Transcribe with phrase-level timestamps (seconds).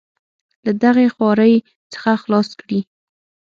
[0.65, 1.53] له دغې خوارۍ
[1.93, 2.79] څخه خلاص کړي.